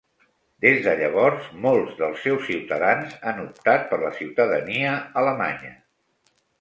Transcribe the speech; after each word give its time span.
Des 0.65 0.79
de 0.85 0.93
llavors, 1.01 1.49
molts 1.65 1.99
dels 1.99 2.23
seus 2.27 2.47
ciutadans 2.51 3.13
han 3.33 3.43
optat 3.45 3.85
per 3.93 4.01
la 4.05 4.13
ciutadania 4.17 4.95
alemanya. 5.23 5.71